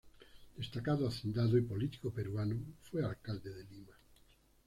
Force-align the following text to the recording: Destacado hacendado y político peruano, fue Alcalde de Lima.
Destacado 0.57 1.07
hacendado 1.07 1.59
y 1.59 1.61
político 1.61 2.09
peruano, 2.11 2.55
fue 2.89 3.05
Alcalde 3.05 3.53
de 3.53 3.63
Lima. 3.65 3.93